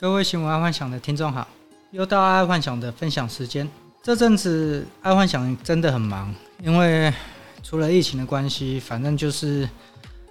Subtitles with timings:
[0.00, 1.44] 各位新闻爱幻想的听众好，
[1.90, 3.68] 又到爱幻想的分享时间。
[4.00, 6.32] 这阵子爱幻想真的很忙，
[6.62, 7.12] 因为
[7.64, 9.68] 除了疫情的关系，反正就是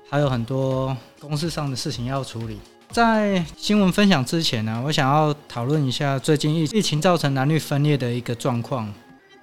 [0.09, 2.57] 还有很多公事上的事情要处理。
[2.91, 8.89] 在新闻分享之前呢，我想要讨论一下最近疫疫情造成男女分裂的一个状况。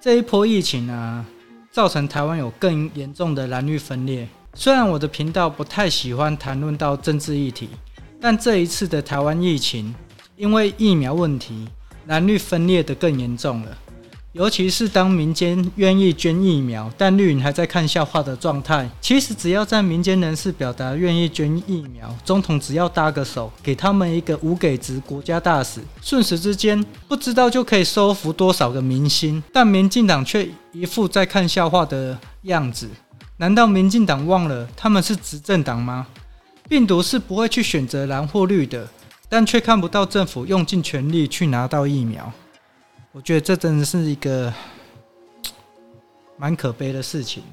[0.01, 1.23] 这一波疫情呢，
[1.69, 4.27] 造成台湾有更严重的男女分裂。
[4.55, 7.69] 虽然我的频道不太喜欢谈论到政治议题，
[8.19, 9.93] 但这一次的台湾疫情，
[10.37, 11.65] 因为疫苗问题，
[12.07, 13.77] 蓝绿分裂得更严重了。
[14.33, 18.89] 尤其是当民间愿意捐疫苗，但绿营还在看笑话的状态。
[18.99, 29.41] 其实只要在民间人士表达愿意捐疫苗，总统只要搭个手，给他们一个无给职国家大使，瞬时之间不知道就可以收服多少个民心。
[29.53, 32.89] 但民进党却一副在看笑话的样子。
[33.37, 36.05] 难道民进党忘了他们是执政党吗？
[36.67, 38.85] 病毒是不会去选择蓝或绿的，
[39.27, 42.31] 但却看不到政府用尽全力去拿到疫苗。
[43.11, 44.53] 我觉得这真的是一个
[46.37, 47.43] 蛮可悲的事情。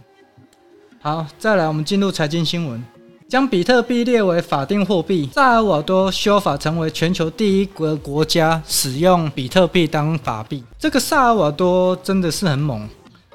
[1.00, 2.84] 好，再来，我们进入财经新闻，
[3.28, 5.28] 将比特币列为法定货币。
[5.32, 10.62] 萨尔瓦多修法成为全球第一个国家使用比特币当法币。
[10.78, 12.88] 这个萨尔瓦多真的是很猛，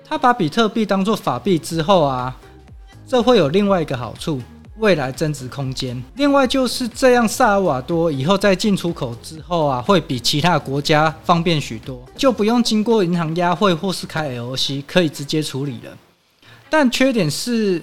[0.06, 2.36] 他把比特币当做法币之后啊，
[3.06, 4.42] 这会有另外一个好处。
[4.80, 6.02] 未来增值空间。
[6.16, 15.98] 另外就是这样，萨尔瓦多以后在进出口之后啊，会比其他国家方便许多，就不用经过银行押汇或是开 LC，可以直接处理了。
[16.70, 17.81] 但缺点是，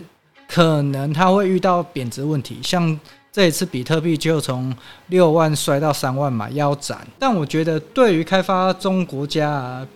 [0.48, 2.98] 可能它会遇到贬值问题，像
[3.32, 4.74] 这一次比特币就从
[5.08, 7.06] 六万摔到三万嘛，腰斩。
[7.18, 9.86] 但我觉得对于开发中国家啊，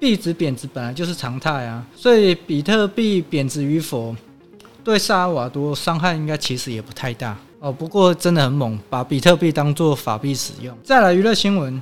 [0.00, 4.16] 币值贬值本来就是常态啊，所以比特币贬值与否。
[4.88, 10.74] 对萨尔瓦多伤害应该其实也不太大哦，不过真的很猛，把比特币当做法币使用。
[10.82, 11.78] 再来娱乐新闻，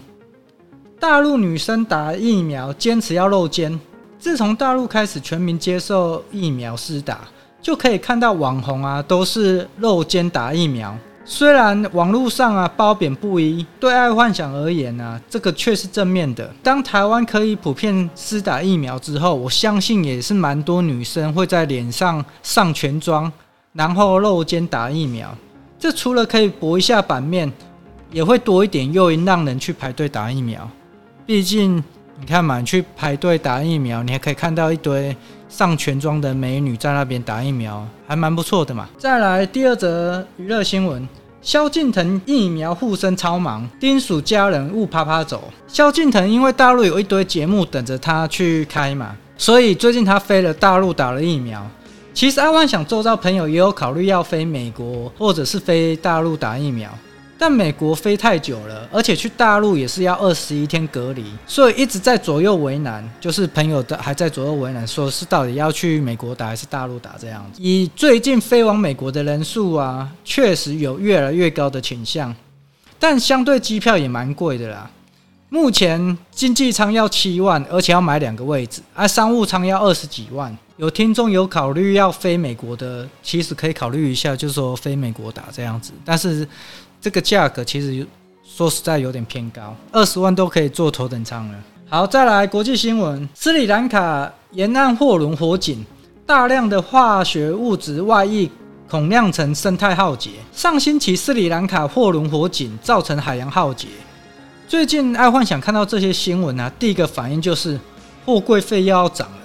[0.99, 3.79] 大陆女生打疫苗坚持要露肩。
[4.19, 7.21] 自从大陆开始全民接受疫苗施打，
[7.62, 10.99] 就可以看到网红啊都是露肩打疫苗。
[11.28, 16.48] 虽然网络上啊褒贬不一，对爱幻想而言呢、啊，这个却是正面的。
[16.62, 23.31] 当台湾可以普遍施打疫苗之后，我相信也是蛮多女生会在脸上上全妆，
[23.72, 25.36] 然后露肩打疫苗。
[25.81, 27.53] 这除了可以博一下版面，
[28.12, 30.70] 也会多一点诱因让人去排队打疫苗。
[31.26, 31.82] 毕竟
[32.20, 35.15] 你看嘛，你去排队打疫苗，你还可以看到一堆。
[35.49, 38.89] 上全妆的美女在那边打疫苗，还蛮不错的嘛。
[38.99, 41.09] 再来第二则娱乐新闻：
[41.41, 45.45] 萧敬腾疫苗护身超忙，叮嘱家人勿趴趴走。
[45.69, 51.65] 萧敬腾因为大陆有一堆节目等着他去开嘛，所以最近他飞了大陆打了疫苗。
[52.13, 56.91] 其实阿万想做到朋友也有考虑要飞美国或者是飞大陆打疫苗。
[57.38, 63.06] 但美国飞太久了，而且去大陆也是要二十一天隔离，所以一直在左右为难。
[63.20, 67.60] 就是朋友的还在左右为难，说是到底要去美国打还是大陆打这样子。
[67.62, 72.34] 以最近飞往美国的人数啊，确实有越来越高的倾向，
[72.98, 74.91] 但相对机票也蛮贵的啦。
[75.50, 80.56] 目前经济舱要七万，而且要买两个位置，而商务舱要二十几万。
[80.78, 86.48] 有听众有考虑要飞美国的，其实可以考虑一下，就是说飞美国打这样子，但是。
[87.06, 88.05] 这个价格其实
[88.43, 91.59] 说实在有点偏高，二十万都可以坐头等舱了。
[91.89, 95.87] 好，再来国际新闻：斯里兰卡沿岸货轮火警，
[96.27, 98.50] 大量的化学物质外溢，
[98.91, 100.31] 恐酿成生态浩劫。
[100.53, 103.87] 上星期斯里兰卡货轮火警造成海洋浩劫。
[104.66, 107.78] 最近爱幻想看到这些新闻啊，第一个反应就是
[108.25, 109.39] 货柜费又要涨了。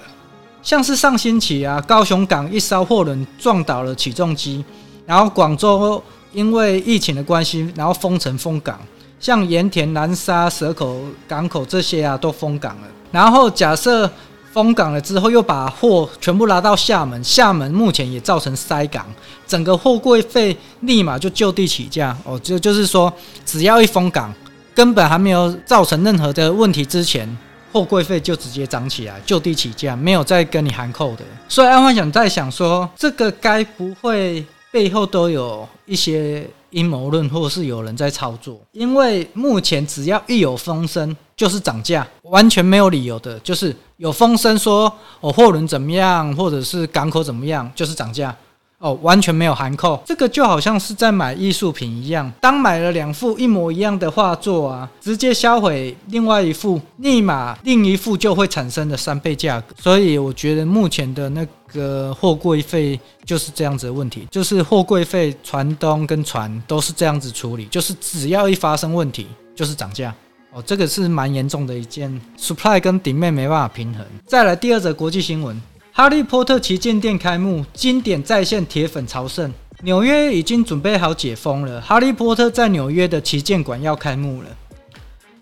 [0.64, 4.64] 像是上星期啊，高雄港一艘货轮撞倒了起重机，
[5.06, 6.02] 然后广州。
[6.32, 8.80] 因为疫情的关系，然后封城封港，
[9.20, 12.88] 像盐田、南沙、蛇口港口这些啊，都封港了。
[13.10, 14.10] 然后假设
[14.52, 19.06] 封港了之后，又把货全部拉到厦门，厦门目前也造成塞港，
[19.46, 22.16] 整个货柜费立马就就地起价。
[22.24, 23.12] 哦，就就是说，
[23.44, 24.32] 只要一封港，
[24.74, 27.28] 根本还没有造成任何的问题之前，
[27.70, 31.24] 货柜费就直接涨起来，就地起价，没有再跟你含扣的。
[31.46, 34.42] 所以安幻想在想说，这个该不会？
[34.72, 38.58] 背后都有一些阴谋论，或是有人在操作。
[38.72, 43.38] 因为目前只要一有风声，就是涨价，完全没有理由的。
[43.40, 44.90] 就是有风声说
[45.20, 48.34] 哦，货轮怎么样，或者是港口怎么样，就是涨价。
[48.82, 52.30] 哦，完全没有含扣，这个就好像是在买艺术品一样。
[52.40, 59.74] 当买了两幅一模一样的画作啊，直接销毁另外一幅，立马另一幅就会产生的三倍价格。
[59.80, 69.28] 所以我觉得目前的那个货柜费就是这样子的问题，就是货柜费船东跟船都是这样子处理，就是只要一发生问题。
[69.54, 70.12] 就是涨价
[70.50, 74.04] 哦，这个是蛮严重的一件，supply 跟 demand 没办法平衡。
[74.26, 75.60] 再来第二则国际新闻，
[75.94, 79.52] 哈利波特旗舰店开幕，经典再现，铁粉朝圣。
[79.82, 84.48] 纽约已经准备好解封了，哈利波特在纽约的旗舰馆要开幕了。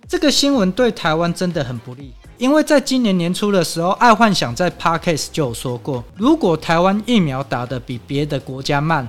[0.08, 9.08] 这个新闻对台湾真的很不利，因为在今年年初的时候，爱幻想在 Podcast 就有说过，如果台湾疫苗打得比别的国家慢，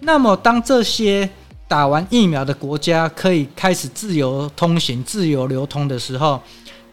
[0.00, 1.30] 那么当这些
[1.68, 6.42] 打完疫苗的国家可以开始自由通行、自由流通的时候，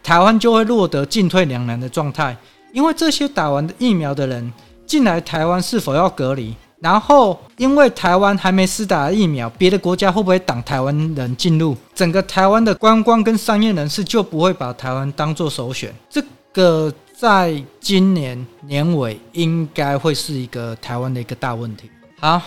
[0.04, 2.36] 台湾就会落得进退两难的状态，
[2.72, 4.52] 因为这些打完疫苗的人
[4.86, 6.54] 进来台湾是否要隔离？
[6.80, 11.76] 然后，因为台湾还没施打疫苗，别的国家会不会挡台湾人进入？
[11.92, 15.92] 整个台湾的观光跟商业人士就不会把台湾当做首选。
[16.08, 16.22] 这
[16.52, 21.90] 个在今年年尾应该会是一个台湾的一个大问题。
[22.20, 22.40] 好，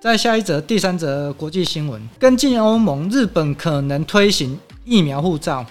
[0.00, 5.64] 再下一则，第三则国际新闻，跟进欧盟，日本可能推行疫苗护照，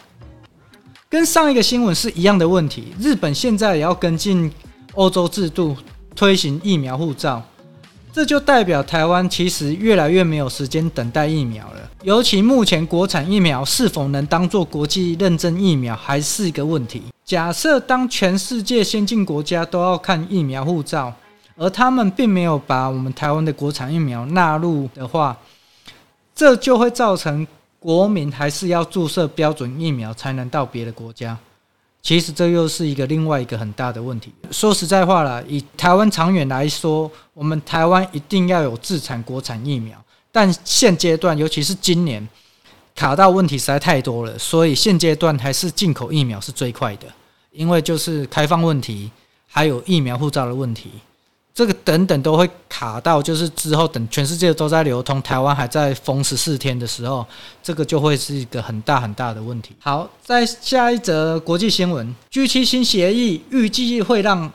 [1.14, 2.92] 跟上一个新闻是一样的问题。
[3.00, 4.52] 日本现在也要跟进
[4.96, 5.78] 欧洲制度，
[6.16, 7.40] 推行疫苗护照。
[8.12, 17.04] 这就代表台湾其实越来越没有时间等待疫苗了，尤其目前国产疫苗是否能当做国际认证疫苗，还是一个问题。
[17.24, 21.14] 假设当全世界先进国家都要看疫苗护照，
[21.56, 25.38] 而他们并没有把我们台湾的国产疫苗纳入的话，
[26.34, 27.46] 这就会造成
[27.84, 31.38] 国民还是要注射标准疫苗才能到别的国家。
[32.02, 34.32] 其实这又是一个另外一个很大的问题。
[34.52, 40.02] 说实在话啦，以台湾长远来说，我们台湾一定要有自产国产疫苗。
[40.32, 42.26] 但现阶段，尤其是今年，
[42.96, 47.08] 卡到问题实在太多了，所以现阶段还是进口疫苗是最快的，
[47.52, 49.12] 因为就是开放问题，
[49.46, 50.92] 还有疫苗护照的问题。
[51.54, 57.24] 这个等等都会卡到，就是之后等全世界都在流通，台湾还在封十四天的时候，
[57.62, 59.76] 这个就会是一个很大很大的问题。
[59.80, 64.52] 好，在下一则国际新闻，G 七新协议预计会让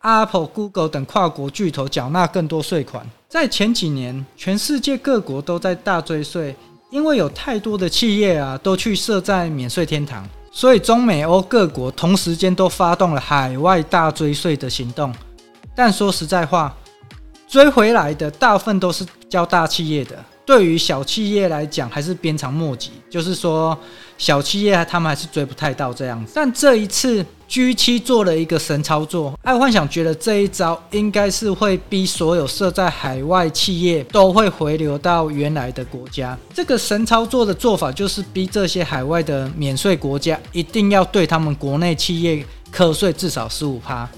[0.00, 3.06] Apple、Google 等跨国巨头缴纳更多税款。
[3.28, 6.56] 在前几年，全世界各国都在大追税，
[6.90, 15.12] 因为有太多的企业啊都去设在免税天堂，所以中美欧各国同时间都发动了海外大追税的行动。
[15.78, 16.76] 但说实在话，
[17.46, 22.90] 追回来的大部分都是较大企业的，对于小企业来讲还是鞭长莫及。
[23.08, 23.78] 就是说，
[24.18, 26.32] 小企业他们还是追不太到这样子。
[26.34, 36.36] 但这一次 G 七做了一个神操作，爱幻想觉得这一招应该是会逼所有设在海外企业都会回流到原来的国家。
[36.52, 44.08] 这个神操作的做法就是逼这些海外的免税国家一定要对他们国内企业课税至少十五趴。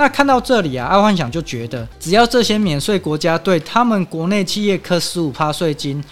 [0.00, 6.02] 那看到这里啊，爱幻想就觉得，只要这些免税国家对他们国内企业课十五趴税金，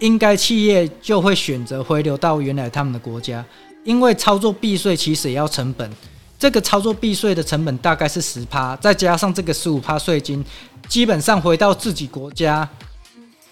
[0.00, 3.44] 应该企业就会选择回流到原来他们的国家，
[3.84, 5.88] 因为操作避税其实也要成本，
[6.36, 10.44] 这个操作避税的成本大概是十趴，再加上这个十五趴税金，
[10.88, 12.68] 基本上回到自己国家，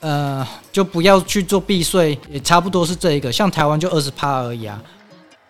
[0.01, 4.83] 呃，就不要去做避税，也差不多是这一个，像台湾就二十趴而已啊。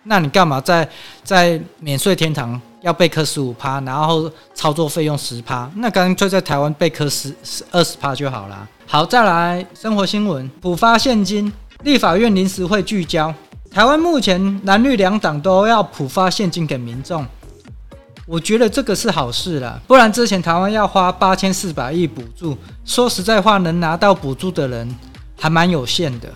[0.03, 0.87] 那你干嘛在
[1.23, 5.71] 在免税天堂要备课十五趴，然后操作费用十趴？
[5.77, 8.69] 那干脆在台湾备课十十二十趴就好了。
[8.87, 11.51] 好，再来生活新闻：普发现金，
[11.83, 13.35] 立法院临时会聚焦。
[13.71, 17.25] 台湾目前蓝绿两党都要普发现金给民众，
[18.27, 19.81] 我觉得这个是好事了。
[19.87, 22.55] 不然之前台湾要花八千四百亿补助，
[22.85, 24.95] 说实在话，能拿到补助的人
[25.41, 26.29] 还蛮有限的。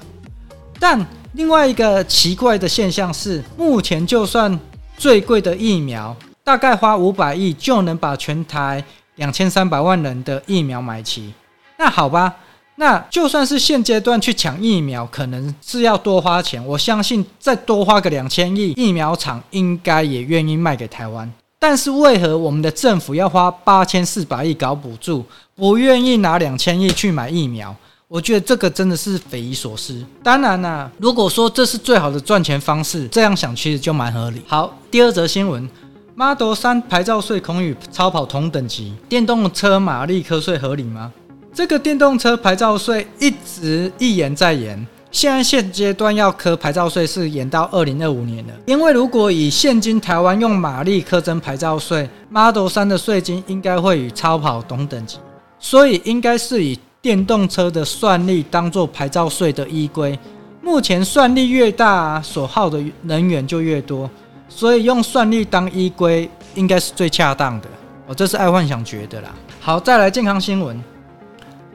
[0.81, 4.59] 但另外一个奇怪的现象是，目前就算
[4.97, 6.17] 最贵的疫苗，
[6.49, 8.83] 大概花五百亿就能把全台
[9.17, 11.31] 两千三百万人的疫苗买齐。
[11.77, 12.35] 那好吧，
[12.77, 16.65] 那就算是现阶段去抢疫苗，可能是要多花钱。
[16.65, 21.31] 我相信再多花个两千亿，疫苗厂应该也愿意卖给台湾。
[21.59, 25.23] 但是为何我们的政府要花八千四百亿搞补助，
[25.55, 27.77] 不愿意拿两千亿去买疫苗？
[28.09, 30.03] 我觉得这个真的是匪夷所思。
[30.23, 34.41] 当然啦、如果说这是最好的赚钱方式，这样想其实就蛮合理。
[34.47, 35.69] 好，第二则新闻
[36.19, 41.13] ，Model 3牌照税恐与超跑同等级，电动车马力课税合理吗？
[41.55, 48.53] 这个电动车牌照税一直一延再延，现在现阶段要课牌照税是延到二零二五年了。
[48.67, 55.19] 因为如果以现今台湾用马力课征牌照税，Model 3的税金应该会与超跑同等级，
[55.61, 56.77] 所以应该是以。
[57.01, 60.19] 电动车的算力当做牌照税的依规，
[60.61, 64.11] 目前算力越大，所耗的能源就越多，
[64.49, 67.69] 所以用算力当依归应该是最恰当的。
[68.07, 69.29] 哦，这是爱幻想觉得啦。
[69.61, 70.83] 好，再来健康新闻，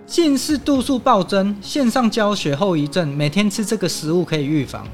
[0.06, 4.88] 近视度数暴增，线上教学后遗症，每天吃这个食物可以预防。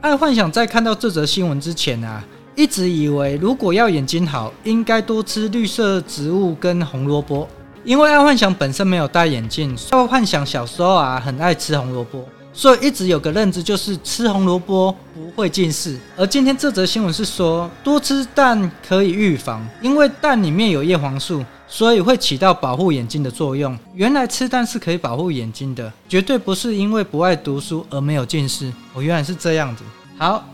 [0.00, 2.22] 爱幻想在看到这则新闻之前啊，
[2.54, 7.48] 一直以为如果要眼睛好，应该多吃绿色植物跟红萝卜。
[7.84, 15.98] 因为爱幻想本身没有戴眼镜，爱幻想小时候啊很爱吃红萝卜，所以一直有个认知就是吃红萝卜不会近视。
[16.16, 23.78] 而今天这则新闻是说多吃蛋可以预防，因为蛋里面有叶黄素，所以会起到保护眼睛的作用。
[23.94, 28.70] 原来吃蛋是可以保护眼睛的，绝对不是因为不爱读书而没有近视。
[28.92, 29.82] 哦，原来是这样子。
[30.18, 30.44] 好，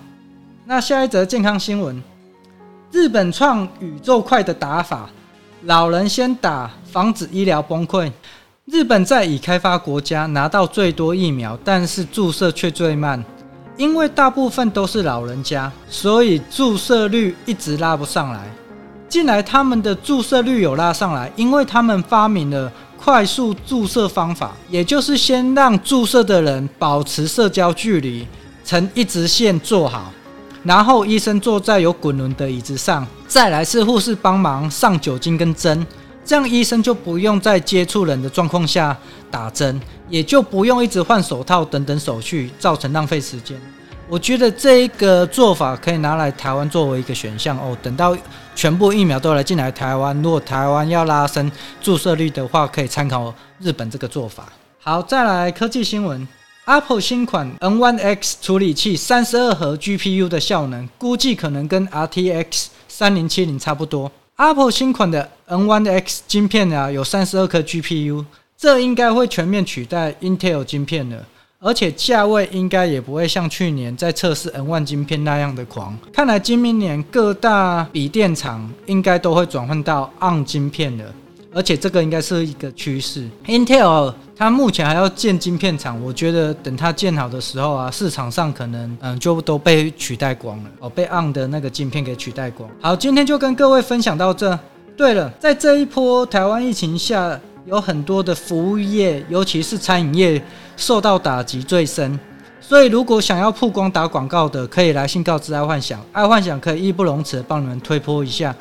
[0.65, 2.01] 那下一则健康新闻：
[2.93, 5.11] 日本创宇宙快的打法。
[5.65, 8.13] 老人先打，防止医疗崩溃。
[8.71, 13.25] 日本在已开发国家拿到最多疫苗，但是注射却最慢，
[13.79, 18.47] 因为大部分都是老人家，所以注射率一直拉不上来。
[19.09, 28.27] 近来他们的注射率有拉上来，因为他们发明了快速注射方法，也就是先让注射的人保持社交距离，
[28.67, 30.13] 呈一直线坐好。
[30.63, 35.87] 然后医生坐在有滚轮的椅子上，再来是护士帮忙上酒精跟针，
[36.29, 38.95] 这样医生就不用在接触人的状况下
[39.31, 39.81] 打针，
[40.11, 43.59] 也就不用一直换手套等等手续，造成浪费时间。
[44.11, 47.75] 我觉得这一个做法可以拿来台湾作为一个选项哦。
[47.83, 48.15] 等到
[48.55, 54.53] 全部疫苗都来进来台湾，如果台湾要拉升注射率的话，可以参考日本这个做法。
[54.81, 56.29] 好，再来科技新闻。
[56.67, 64.13] Apple 新款 N1X 处理器三十二核 GPU 的效能，估计可能跟 RTX 三零七零差不多。
[64.37, 68.25] Apple 新款的 N One X 晶片啊，有三十二颗 GPU，
[68.57, 71.25] 这应该会全面取代 Intel 晶片了，
[71.59, 75.97] 而且价位应该也不会像去年在测试 M1 晶片那样的狂。
[76.13, 81.05] 看来今明年各大笔电厂应该都会转换到 ARM 晶片了。
[81.55, 83.27] 而且这个应该是一个趋势。
[83.47, 92.69] Intel 它目前还要建晶片厂，我觉得等它建好的时候啊，市场上可能嗯就都被取代光了哦，被 ARM 的那个晶片给取代光。
[92.83, 94.57] 好，今天就跟各位分享到这。
[94.99, 100.43] 对了，在这一波台湾疫情下，有很多的服务业，尤其是餐饮业
[100.77, 102.19] 受到打击最深。
[102.61, 108.53] 所以如果想要曝光打广告的，可以来信告知爱幻想，爱幻想可以义不容辞帮你们推波一下。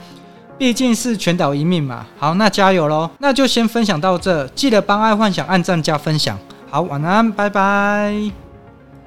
[0.59, 3.09] 毕竟是全岛一命嘛，好，那加油喽！
[3.17, 6.37] 那就先分享到这，记得帮爱幻想按赞加分享。
[6.69, 8.46] 好，晚安，拜拜。